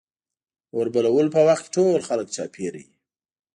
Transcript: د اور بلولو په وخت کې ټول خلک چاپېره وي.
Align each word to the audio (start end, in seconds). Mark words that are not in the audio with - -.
د 0.69 0.73
اور 0.75 0.87
بلولو 0.93 1.33
په 1.35 1.41
وخت 1.49 1.65
کې 1.65 1.73
ټول 1.75 1.99
خلک 2.07 2.27
چاپېره 2.35 2.81
وي. 2.85 2.95